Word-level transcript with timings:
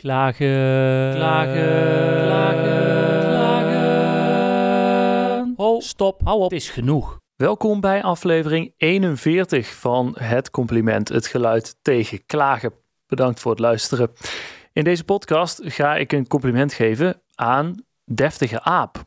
Klagen, 0.00 1.14
klagen, 1.14 2.24
klagen, 2.24 3.28
klagen. 3.28 4.72
Oh, 5.56 5.80
stop, 5.80 6.20
hou 6.24 6.38
op, 6.38 6.50
het 6.50 6.60
is 6.60 6.70
genoeg. 6.70 7.18
Welkom 7.36 7.80
bij 7.80 8.02
aflevering 8.02 8.74
41 8.76 9.74
van 9.74 10.16
Het 10.18 10.50
Compliment, 10.50 11.08
het 11.08 11.26
geluid 11.26 11.76
tegen 11.82 12.26
klagen. 12.26 12.72
Bedankt 13.06 13.40
voor 13.40 13.50
het 13.50 13.60
luisteren. 13.60 14.10
In 14.72 14.84
deze 14.84 15.04
podcast 15.04 15.60
ga 15.62 15.96
ik 15.96 16.12
een 16.12 16.26
compliment 16.26 16.72
geven 16.72 17.22
aan 17.34 17.74
Deftige 18.04 18.62
Aap. 18.62 19.04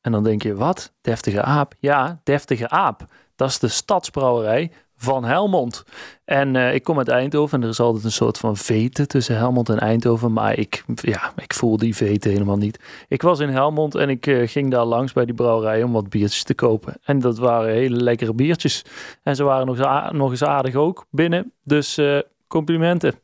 En 0.00 0.12
dan 0.12 0.24
denk 0.24 0.42
je, 0.42 0.54
wat? 0.54 0.94
Deftige 1.00 1.42
Aap? 1.42 1.74
Ja, 1.78 2.20
Deftige 2.22 2.68
Aap. 2.68 3.04
Dat 3.34 3.48
is 3.48 3.58
de 3.58 3.68
stadsbrouwerij 3.68 4.72
van 4.96 5.24
Helmond. 5.24 5.84
En 6.24 6.54
uh, 6.54 6.74
ik 6.74 6.82
kom 6.82 6.98
uit 6.98 7.08
Eindhoven 7.08 7.58
en 7.58 7.64
er 7.64 7.70
is 7.70 7.80
altijd 7.80 8.04
een 8.04 8.10
soort 8.10 8.38
van 8.38 8.56
vete 8.56 9.06
tussen 9.06 9.36
Helmond 9.36 9.68
en 9.68 9.78
Eindhoven. 9.78 10.32
Maar 10.32 10.58
ik, 10.58 10.84
ja, 10.94 11.32
ik 11.36 11.54
voel 11.54 11.76
die 11.76 11.96
vete 11.96 12.28
helemaal 12.28 12.56
niet. 12.56 13.04
Ik 13.08 13.22
was 13.22 13.40
in 13.40 13.48
Helmond 13.48 13.94
en 13.94 14.08
ik 14.08 14.26
uh, 14.26 14.48
ging 14.48 14.70
daar 14.70 14.84
langs 14.84 15.12
bij 15.12 15.24
die 15.24 15.34
brouwerij 15.34 15.82
om 15.82 15.92
wat 15.92 16.08
biertjes 16.08 16.42
te 16.42 16.54
kopen. 16.54 16.94
En 17.04 17.18
dat 17.18 17.38
waren 17.38 17.72
hele 17.72 17.96
lekkere 17.96 18.34
biertjes. 18.34 18.84
En 19.22 19.36
ze 19.36 19.44
waren 19.44 19.66
nog, 19.66 20.12
nog 20.12 20.30
eens 20.30 20.44
aardig 20.44 20.74
ook 20.74 21.06
binnen. 21.10 21.52
Dus 21.64 21.98
uh, 21.98 22.18
complimenten. 22.48 23.14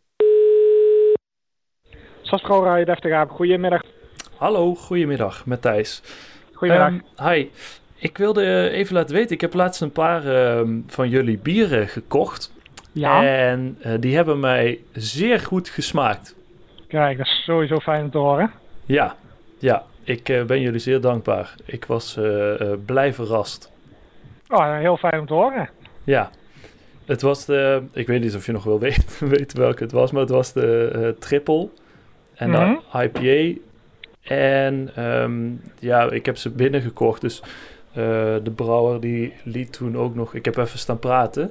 Stadsbrouwerij 2.22 2.84
Deftig 2.84 3.28
goedemiddag. 3.28 3.82
Hallo, 4.36 4.74
goedemiddag, 4.74 5.46
met 5.46 5.62
Thijs. 5.62 6.02
Goedemiddag. 6.52 6.88
Um, 6.88 7.28
hi. 7.28 7.48
Ik 8.02 8.19
wilde 8.19 8.70
even 8.70 8.95
laten 8.95 9.15
weten, 9.15 9.34
ik 9.34 9.41
heb 9.41 9.55
laatst 9.55 9.80
een 9.80 9.92
paar 9.92 10.27
uh, 10.27 10.69
van 10.87 11.09
jullie 11.09 11.38
bieren 11.38 11.88
gekocht. 11.88 12.52
Ja. 12.92 13.25
En 13.25 13.78
uh, 13.87 13.92
die 14.01 14.16
hebben 14.16 14.41
mij 14.41 14.78
zeer 14.92 15.41
goed 15.41 15.69
gesmaakt. 15.69 16.34
Kijk, 16.88 17.16
dat 17.16 17.27
is 17.27 17.42
sowieso 17.45 17.78
fijn 17.78 18.02
om 18.02 18.11
te 18.11 18.19
horen. 18.19 18.51
Ja, 18.84 19.16
ja. 19.59 19.84
Ik 20.05 20.28
uh, 20.28 20.45
ben 20.45 20.61
jullie 20.61 20.78
zeer 20.78 21.00
dankbaar. 21.00 21.55
Ik 21.64 21.84
was 21.84 22.19
blij 22.86 23.14
verrast. 23.14 23.72
Oh, 24.48 24.78
heel 24.78 24.97
fijn 24.97 25.20
om 25.20 25.27
te 25.27 25.34
horen. 25.34 25.70
Ja. 26.05 26.31
Het 27.05 27.22
was 27.22 27.44
de, 27.44 27.83
ik 27.92 28.06
weet 28.06 28.20
niet 28.20 28.34
of 28.34 28.47
je 28.47 28.53
nog 28.53 28.64
wel 28.64 28.78
weet, 28.89 29.19
weet 29.19 29.53
welke 29.53 29.83
het 29.83 29.92
was, 29.92 30.12
maar 30.12 30.20
het 30.20 30.31
was 30.31 30.53
de 30.53 31.16
triple 31.19 31.69
en 32.34 32.48
mm 32.48 32.55
-hmm. 32.55 32.81
de 32.92 33.11
IPA. 33.12 33.61
En 34.34 35.05
um, 35.05 35.61
ja, 35.78 36.11
ik 36.11 36.27
heb 36.27 36.37
ze 36.37 36.50
binnengekocht, 36.50 37.20
dus 37.20 37.42
de 38.42 38.52
brouwer 38.54 39.00
die 39.00 39.32
liet 39.44 39.72
toen 39.72 39.96
ook 39.96 40.14
nog... 40.14 40.34
Ik 40.34 40.44
heb 40.44 40.56
even 40.56 40.78
staan 40.78 40.98
praten. 40.98 41.50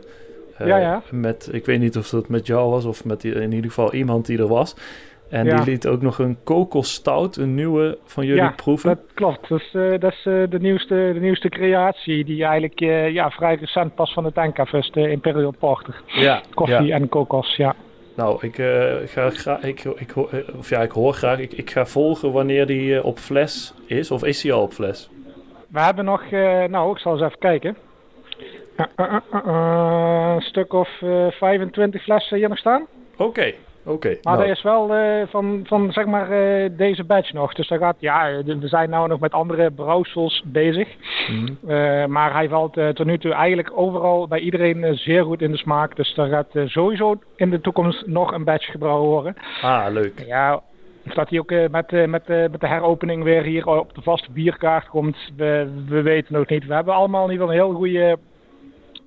Ja, 0.66 0.78
ja. 0.78 1.02
Met, 1.11 1.50
ik 1.52 1.66
weet 1.66 1.80
niet 1.80 1.97
of 1.97 2.09
dat 2.09 2.30
met 2.30 2.47
jou 2.47 2.70
was 2.70 2.86
of 2.86 3.06
met 3.06 3.22
die, 3.22 3.34
in 3.34 3.52
ieder 3.52 3.70
geval 3.70 3.94
iemand 3.94 4.25
die 4.25 4.38
er 4.38 4.47
was. 4.47 4.75
En 5.30 5.45
ja. 5.45 5.56
die 5.56 5.66
liet 5.72 5.88
ook 5.88 6.02
nog 6.02 6.19
een 6.19 6.38
kokostout, 6.44 7.38
een 7.38 7.56
nieuwe 7.56 7.97
van 8.06 8.25
jullie 8.25 8.42
ja, 8.42 8.53
proeven. 8.56 8.89
dat 8.89 9.00
klopt. 9.14 9.50
Dat 9.50 9.59
is, 9.59 9.73
uh, 9.73 10.00
dat 10.00 10.12
is 10.12 10.25
uh, 10.25 10.44
de, 10.50 10.59
nieuwste, 10.59 11.12
de 11.14 11.19
nieuwste 11.19 11.50
creatie 11.50 12.25
die 12.25 12.44
eigenlijk 12.44 12.80
ja, 13.14 13.30
vrij 13.30 13.56
recent 13.56 13.95
pas 13.95 14.14
van 14.14 14.23
de 14.23 14.31
tank 14.31 14.59
af 14.59 14.73
is. 14.73 14.92
De 14.94 15.09
Imperial 15.09 15.53
Porter. 15.59 16.02
Ja, 16.06 16.42
Koffie 16.53 16.84
ja. 16.84 16.95
en 16.95 17.09
kokos, 17.09 17.56
ja. 17.56 17.75
Nou, 18.16 18.47
ik, 18.47 18.56
ga 19.09 19.30
graag, 19.30 19.64
ik, 19.64 19.84
ik, 19.84 20.14
of 20.58 20.69
ja, 20.69 20.81
ik 20.81 20.92
hoor 20.92 21.14
graag, 21.14 21.39
ik, 21.39 21.53
ik 21.53 21.69
ga 21.69 21.86
volgen 21.86 22.31
wanneer 22.31 22.66
die 22.66 23.03
op 23.03 23.17
fles 23.17 23.73
is. 23.86 24.12
Of 24.12 24.23
is 24.23 24.42
die 24.42 24.53
al 24.53 24.62
op 24.62 24.73
fles? 24.73 25.09
We 25.72 25.80
hebben 25.80 26.06
nog, 26.06 26.24
uh, 26.32 26.64
nou, 26.64 26.92
ik 26.92 26.98
zal 26.98 27.12
eens 27.12 27.22
even 27.22 27.40
kijken. 27.40 27.78
Uh, 28.96 29.16
uh, 29.34 30.34
een 30.36 30.42
stuk 30.42 30.74
of 30.74 30.90
25 31.30 32.04
flessen 32.04 32.38
hier 32.38 32.50
nog 32.50 32.58
staan. 32.58 32.86
Oké, 33.14 33.24
okay, 33.24 33.56
oké. 33.84 33.92
Okay, 33.92 34.18
maar 34.22 34.34
nou. 34.34 34.48
dat 34.48 34.58
is 34.58 34.64
wel 34.64 34.92
van, 35.28 35.62
van, 35.64 35.92
zeg 35.92 36.06
maar, 36.06 36.28
deze 36.76 37.04
batch 37.04 37.34
nog. 37.34 37.54
Dus 37.54 37.68
dat 37.68 37.80
gaat, 37.80 37.96
ja, 38.00 38.44
we 38.44 38.68
zijn 38.68 38.90
nou 38.90 39.08
nog 39.08 39.20
met 39.20 39.32
andere 39.32 39.72
brouwsels 39.72 40.44
bezig. 40.46 40.88
Mhm. 41.30 42.12
Maar 42.12 42.34
hij 42.34 42.50
valt 42.50 42.74
tot 42.74 43.06
nu 43.06 43.18
toe 43.18 43.34
eigenlijk 43.34 43.72
overal 43.76 44.28
bij 44.28 44.40
iedereen 44.40 44.96
zeer 44.98 45.24
goed 45.24 45.42
in 45.42 45.52
de 45.52 45.58
smaak. 45.58 45.96
Dus 45.96 46.14
daar 46.14 46.30
gaat 46.30 46.50
sowieso 46.66 47.16
in 47.36 47.50
de 47.50 47.62
toekomst 47.62 48.08
nog 48.08 48.34
een 48.34 48.44
batch 48.44 48.66
gebrouwen 48.66 49.10
worden. 49.10 49.36
Ah, 49.62 49.86
leuk. 49.90 50.24
Ja, 50.26 50.62
of 51.06 51.13
dat 51.13 51.29
hij 51.29 51.39
ook 51.39 51.51
uh, 51.51 51.67
met, 51.69 51.91
uh, 51.91 52.07
met, 52.07 52.29
uh, 52.29 52.38
met 52.38 52.59
de 52.59 52.67
heropening 52.67 53.23
weer 53.23 53.44
hier 53.44 53.67
op 53.67 53.95
de 53.95 54.01
vaste 54.01 54.31
bierkaart 54.31 54.88
komt, 54.88 55.17
we, 55.35 55.72
we 55.88 56.01
weten 56.01 56.34
nog 56.34 56.47
niet. 56.47 56.66
We 56.66 56.73
hebben 56.73 56.94
allemaal 56.94 57.25
in 57.25 57.31
ieder 57.31 57.47
geval 57.47 57.62
een 57.62 57.67
heel 57.67 57.79
goede, 57.79 58.17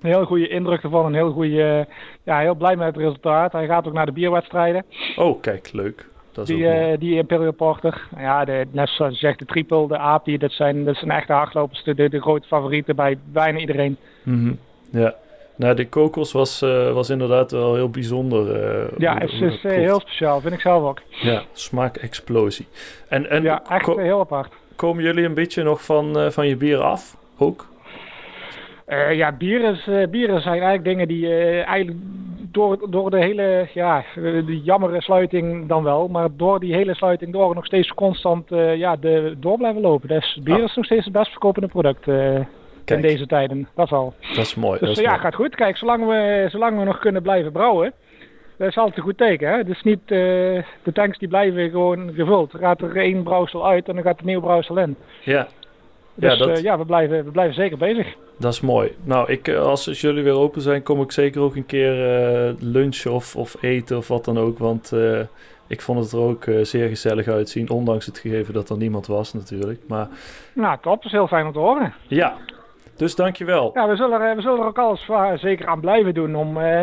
een 0.01 0.09
heel 0.09 0.25
goede 0.25 0.47
indruk 0.47 0.83
ervan. 0.83 1.05
Een 1.05 1.13
heel 1.13 1.31
goede, 1.31 1.87
ja, 2.23 2.39
heel 2.39 2.55
blij 2.55 2.75
met 2.75 2.87
het 2.87 2.97
resultaat. 2.97 3.51
Hij 3.51 3.65
gaat 3.65 3.87
ook 3.87 3.93
naar 3.93 4.05
de 4.05 4.11
bierwedstrijden. 4.11 4.85
Oh, 5.15 5.41
kijk, 5.41 5.69
leuk. 5.73 6.07
Dat 6.31 6.49
is 6.49 6.55
die, 6.55 6.97
die 6.97 7.15
Imperial 7.15 7.53
Porter. 7.53 8.07
Ja, 8.17 8.45
de, 8.45 8.65
net 8.71 8.89
zoals 8.89 9.13
je 9.13 9.19
zegt, 9.19 9.39
de 9.39 9.45
triple, 9.45 9.87
de 9.87 9.97
API, 9.97 10.37
dat 10.37 10.51
zijn, 10.51 10.85
dat 10.85 10.95
zijn 10.95 11.11
echte 11.11 11.33
hardlopers. 11.33 11.83
De, 11.83 11.95
de, 11.95 12.09
de 12.09 12.21
grote 12.21 12.47
favorieten 12.47 12.95
bij 12.95 13.17
bijna 13.31 13.59
iedereen. 13.59 13.97
Mm 14.23 14.33
-hmm. 14.33 14.59
Ja. 15.01 15.15
Nou, 15.57 15.75
de 15.75 15.89
kokos 15.89 16.31
was, 16.31 16.61
uh, 16.61 16.91
was 16.91 17.09
inderdaad 17.09 17.51
wel 17.51 17.75
heel 17.75 17.89
bijzonder. 17.89 18.65
Uh, 18.83 18.97
ja, 18.97 19.17
het 19.17 19.31
is, 19.31 19.41
is 19.41 19.63
uh, 19.63 19.71
heel 19.71 19.99
speciaal, 19.99 20.41
vind 20.41 20.53
ik 20.53 20.59
zelf 20.59 20.83
ook. 20.83 21.01
Ja, 21.09 21.41
smaakexplosie. 21.51 22.67
En, 23.07 23.29
en 23.29 23.43
ja, 23.43 23.63
echt 23.69 23.95
heel 23.95 24.19
apart. 24.19 24.53
Komen 24.75 25.03
jullie 25.03 25.25
een 25.25 25.33
beetje 25.33 25.63
nog 25.63 25.85
van, 25.85 26.31
van 26.31 26.47
je 26.47 26.55
bier 26.57 26.79
af, 26.79 27.17
ook? 27.37 27.67
ja, 29.11 29.31
bieren, 29.31 30.09
bieren 30.09 30.41
zijn 30.41 30.53
eigenlijk 30.53 30.83
dingen 30.83 31.07
die 31.07 31.35
eigenlijk 31.63 31.97
door, 32.51 32.89
door 32.89 33.09
de 33.09 33.17
hele, 33.17 33.67
ja, 33.73 34.03
de 34.15 34.61
jammere 34.63 35.01
sluiting 35.01 35.67
dan 35.67 35.83
wel, 35.83 36.07
maar 36.07 36.29
door 36.37 36.59
die 36.59 36.73
hele 36.73 36.95
sluiting 36.95 37.33
door 37.33 37.55
nog 37.55 37.65
steeds 37.65 37.93
constant 37.93 38.49
ja, 38.75 38.95
de, 38.95 39.35
door 39.39 39.57
blijven 39.57 39.81
lopen. 39.81 40.07
Dus 40.07 40.39
bier 40.43 40.55
Ah. 40.55 40.63
is 40.63 40.75
nog 40.75 40.85
steeds 40.85 41.05
het 41.05 41.13
best 41.13 41.31
verkopende 41.31 41.67
product. 41.67 42.05
Kijk. 42.85 43.03
in 43.03 43.07
deze 43.07 43.27
tijden. 43.27 43.67
Dat 43.75 43.85
is 43.85 43.91
al. 43.91 44.13
Dat 44.27 44.37
is 44.37 44.55
mooi. 44.55 44.79
Dus 44.79 44.87
dat 44.87 44.97
is 44.97 45.03
ja, 45.03 45.09
mooi. 45.09 45.21
gaat 45.21 45.35
goed. 45.35 45.55
Kijk, 45.55 45.77
zolang 45.77 46.07
we, 46.07 46.45
zolang 46.49 46.79
we 46.79 46.85
nog 46.85 46.99
kunnen 46.99 47.21
blijven 47.21 47.51
brouwen, 47.51 47.93
dat 48.57 48.67
is 48.67 48.77
altijd 48.77 48.97
een 48.97 49.03
goed 49.03 49.17
teken. 49.17 49.49
Hè? 49.49 49.63
Dus 49.63 49.81
niet, 49.83 49.99
uh, 49.99 50.07
de 50.83 50.91
tanks 50.93 51.17
die 51.17 51.27
blijven 51.27 51.69
gewoon 51.69 52.13
gevuld. 52.13 52.53
Er 52.53 52.59
gaat 52.59 52.81
er 52.81 52.97
één 52.97 53.23
brouwsel 53.23 53.67
uit 53.67 53.87
en 53.87 53.93
dan 53.95 54.03
gaat 54.03 54.19
er 54.19 54.25
nieuw 54.25 54.41
brouwsel 54.41 54.77
in. 54.77 54.95
Ja. 55.23 55.47
Dus 56.13 56.31
ja, 56.31 56.37
dat, 56.45 56.57
uh, 56.57 56.63
ja 56.63 56.77
we, 56.77 56.85
blijven, 56.85 57.25
we 57.25 57.31
blijven 57.31 57.55
zeker 57.55 57.77
bezig. 57.77 58.15
dat 58.37 58.53
is 58.53 58.61
mooi. 58.61 58.95
Nou, 59.03 59.31
ik, 59.31 59.49
als, 59.49 59.87
als 59.87 60.01
jullie 60.01 60.23
weer 60.23 60.37
open 60.37 60.61
zijn, 60.61 60.83
kom 60.83 61.01
ik 61.01 61.11
zeker 61.11 61.41
ook 61.41 61.55
een 61.55 61.65
keer 61.65 61.93
uh, 62.47 62.53
lunchen 62.59 63.11
of, 63.11 63.35
of 63.35 63.55
eten 63.61 63.97
of 63.97 64.07
wat 64.07 64.25
dan 64.25 64.37
ook. 64.37 64.57
Want 64.57 64.93
ik 65.67 65.81
vond 65.81 65.99
het 65.99 66.11
er 66.11 66.19
ook 66.19 66.45
zeer 66.61 66.87
gezellig 66.87 67.27
uitzien. 67.27 67.69
Ondanks 67.69 68.05
het 68.05 68.19
gegeven 68.19 68.53
dat 68.53 68.69
er 68.69 68.77
niemand 68.77 69.07
was 69.07 69.33
natuurlijk. 69.33 69.79
Maar, 69.87 70.07
nou, 70.53 70.77
top. 70.81 70.95
Dat 70.95 71.05
is 71.05 71.11
heel 71.11 71.27
fijn 71.27 71.45
om 71.45 71.53
te 71.53 71.59
horen. 71.59 71.93
Ja, 72.07 72.37
dus 72.95 73.15
dankjewel. 73.15 73.71
Ja, 73.73 73.87
we 73.87 73.95
zullen, 73.95 74.21
er, 74.21 74.35
we 74.35 74.41
zullen 74.41 74.59
er 74.59 74.65
ook 74.65 74.77
alles 74.77 75.09
zeker 75.35 75.67
aan 75.67 75.79
blijven 75.79 76.13
doen 76.13 76.35
om, 76.35 76.57
uh, 76.57 76.81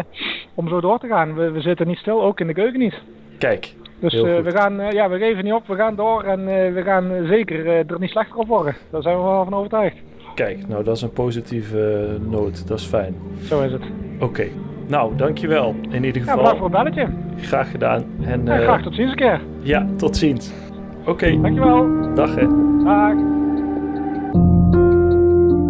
om 0.55 0.69
zo 0.69 0.81
door 0.81 0.99
te 0.99 1.07
gaan. 1.07 1.35
We, 1.35 1.51
we 1.51 1.61
zitten 1.61 1.87
niet 1.87 1.99
stil, 1.99 2.23
ook 2.23 2.41
in 2.41 2.47
de 2.47 2.53
keuken 2.53 2.79
niet. 2.79 3.03
Kijk, 3.39 3.75
Dus 3.99 4.15
uh, 4.15 4.39
we, 4.39 4.51
gaan, 4.51 4.81
uh, 4.81 4.91
ja, 4.91 5.09
we 5.09 5.19
geven 5.19 5.45
niet 5.45 5.53
op, 5.53 5.67
we 5.67 5.75
gaan 5.75 5.97
door 5.97 6.23
en 6.23 6.45
we 6.75 6.83
gaan 6.85 7.27
zeker 7.27 7.67
er 7.67 7.99
niet 7.99 8.11
slechter 8.11 8.37
op 8.37 8.47
worden. 8.47 8.75
Daar 8.91 9.03
zijn 9.03 9.17
we 9.17 9.23
wel 9.23 9.45
van 9.45 9.55
overtuigd. 9.55 9.97
Kijk, 10.35 10.69
nou 10.69 10.85
dat 10.85 10.97
is 10.97 11.03
een 11.03 11.13
positieve 11.13 12.17
noot, 12.21 12.69
dat 12.69 12.79
is 12.79 12.87
fijn. 12.87 13.15
Zo 13.43 13.61
is 13.61 13.73
het. 13.73 13.83
Oké, 14.15 14.25
okay. 14.25 14.53
nou 14.87 15.17
dankjewel 15.17 15.75
in 15.91 16.05
ieder 16.05 16.23
geval. 16.23 16.37
Ja, 16.37 16.43
bedankt 16.43 16.59
voor 16.59 16.71
het 16.71 16.95
belletje. 16.95 17.13
Graag 17.37 17.71
gedaan. 17.71 18.05
En, 18.25 18.45
ja, 18.45 18.57
graag 18.57 18.83
tot 18.83 18.95
ziens 18.95 19.11
een 19.11 19.17
keer. 19.17 19.41
Ja, 19.61 19.87
tot 19.97 20.17
ziens. 20.17 20.53
Oké. 21.01 21.11
Okay. 21.11 21.41
Dankjewel. 21.41 22.15
Dag 22.15 22.35
hè. 22.35 22.47
Dag. 22.85 23.32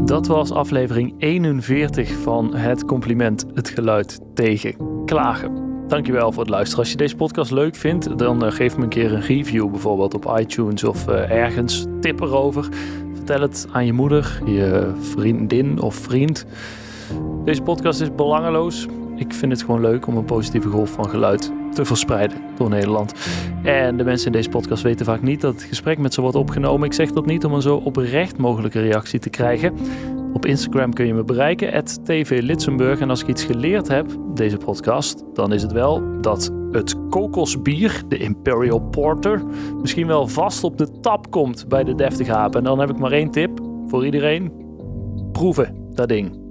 Dat 0.04 0.26
was 0.26 0.50
aflevering 0.50 1.14
41 1.18 2.12
van 2.12 2.54
Het 2.54 2.84
Compliment, 2.84 3.46
het 3.54 3.68
geluid 3.68 4.20
tegen 4.34 4.74
klagen. 5.04 5.62
Dankjewel 5.88 6.32
voor 6.32 6.42
het 6.42 6.50
luisteren. 6.50 6.78
Als 6.78 6.90
je 6.90 6.96
deze 6.96 7.16
podcast 7.16 7.50
leuk 7.50 7.76
vindt, 7.76 8.18
dan 8.18 8.44
uh, 8.44 8.52
geef 8.52 8.76
me 8.76 8.82
een 8.82 8.88
keer 8.88 9.12
een 9.12 9.20
review, 9.20 9.70
bijvoorbeeld 9.70 10.14
op 10.14 10.36
iTunes 10.38 10.84
of 10.84 11.08
uh, 11.08 11.30
ergens. 11.30 11.86
Tip 12.00 12.20
erover. 12.20 12.68
Vertel 13.14 13.40
het 13.40 13.66
aan 13.72 13.86
je 13.86 13.92
moeder, 13.92 14.40
je 14.44 14.92
vriendin 15.00 15.80
of 15.80 15.94
vriend. 15.94 16.44
Deze 17.44 17.62
podcast 17.62 18.00
is 18.00 18.14
belangeloos. 18.14 18.86
Ik 19.16 19.34
vind 19.34 19.52
het 19.52 19.62
gewoon 19.62 19.80
leuk 19.80 20.06
om 20.06 20.16
een 20.16 20.24
positieve 20.24 20.68
golf 20.68 20.90
van 20.90 21.08
geluid 21.08 21.52
te 21.74 21.84
verspreiden 21.84 22.38
door 22.56 22.68
Nederland. 22.68 23.14
En 23.62 23.96
de 23.96 24.04
mensen 24.04 24.26
in 24.26 24.32
deze 24.32 24.48
podcast 24.48 24.82
weten 24.82 25.06
vaak 25.06 25.22
niet 25.22 25.40
dat 25.40 25.54
het 25.54 25.62
gesprek 25.62 25.98
met 25.98 26.14
ze 26.14 26.20
wordt 26.20 26.36
opgenomen. 26.36 26.86
Ik 26.86 26.92
zeg 26.92 27.12
dat 27.12 27.26
niet 27.26 27.44
om 27.44 27.52
een 27.52 27.62
zo 27.62 27.76
oprecht 27.76 28.38
mogelijke 28.38 28.80
reactie 28.80 29.18
te 29.18 29.30
krijgen. 29.30 29.74
Op 30.32 30.46
Instagram 30.46 30.92
kun 30.92 31.06
je 31.06 31.14
me 31.14 31.24
bereiken, 31.24 31.84
@tvlitsenburg. 32.04 33.00
En 33.00 33.10
als 33.10 33.22
ik 33.22 33.28
iets 33.28 33.44
geleerd 33.44 33.88
heb, 33.88 34.06
deze 34.34 34.56
podcast, 34.56 35.24
dan 35.34 35.52
is 35.52 35.62
het 35.62 35.72
wel 35.72 36.20
dat 36.20 36.50
het 36.70 37.08
kokosbier, 37.08 38.02
de 38.08 38.18
Imperial 38.18 38.80
Porter, 38.80 39.42
misschien 39.80 40.06
wel 40.06 40.26
vast 40.26 40.64
op 40.64 40.78
de 40.78 41.00
tap 41.00 41.30
komt 41.30 41.68
bij 41.68 41.84
de 41.84 41.94
Deftige 41.94 42.34
Aap. 42.34 42.56
En 42.56 42.64
dan 42.64 42.78
heb 42.78 42.90
ik 42.90 42.98
maar 42.98 43.12
één 43.12 43.30
tip 43.30 43.60
voor 43.86 44.04
iedereen. 44.04 44.52
Proeven, 45.32 45.74
dat 45.94 46.08
ding. 46.08 46.41